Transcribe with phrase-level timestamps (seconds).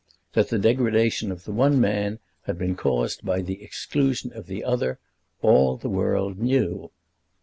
[0.33, 4.63] That the degradation of the one man had been caused by the exclusion of the
[4.63, 4.97] other
[5.43, 6.89] all the world knew.